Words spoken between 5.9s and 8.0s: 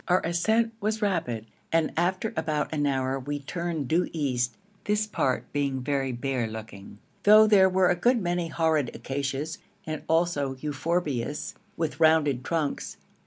bare looking, though there were a